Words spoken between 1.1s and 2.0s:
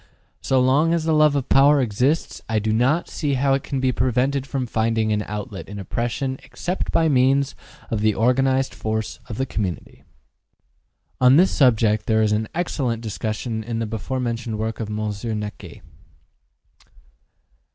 love of power